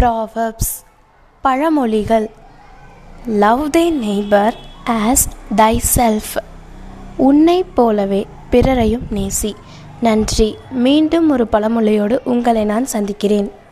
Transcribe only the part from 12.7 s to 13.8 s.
சந்திக்கிறேன்.